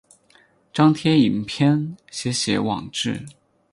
[0.73, 3.23] 张贴影片写写网志